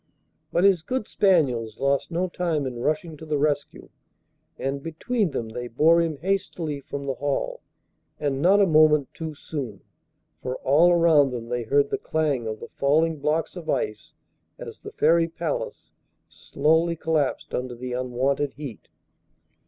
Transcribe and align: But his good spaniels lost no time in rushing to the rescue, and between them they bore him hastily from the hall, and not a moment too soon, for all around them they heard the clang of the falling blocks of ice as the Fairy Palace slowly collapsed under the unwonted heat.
But 0.51 0.63
his 0.63 0.81
good 0.81 1.05
spaniels 1.07 1.77
lost 1.79 2.09
no 2.09 2.27
time 2.27 2.65
in 2.65 2.79
rushing 2.79 3.15
to 3.17 3.23
the 3.27 3.37
rescue, 3.37 3.89
and 4.57 4.81
between 4.81 5.29
them 5.29 5.49
they 5.49 5.67
bore 5.67 6.01
him 6.01 6.17
hastily 6.17 6.79
from 6.81 7.05
the 7.05 7.13
hall, 7.13 7.61
and 8.19 8.41
not 8.41 8.59
a 8.59 8.65
moment 8.65 9.09
too 9.13 9.35
soon, 9.35 9.81
for 10.41 10.55
all 10.63 10.91
around 10.91 11.29
them 11.29 11.49
they 11.49 11.65
heard 11.65 11.91
the 11.91 11.99
clang 11.99 12.47
of 12.47 12.59
the 12.59 12.69
falling 12.79 13.17
blocks 13.19 13.55
of 13.55 13.69
ice 13.69 14.15
as 14.57 14.79
the 14.79 14.91
Fairy 14.91 15.27
Palace 15.27 15.91
slowly 16.27 16.95
collapsed 16.95 17.53
under 17.53 17.75
the 17.75 17.93
unwonted 17.93 18.53
heat. 18.55 18.87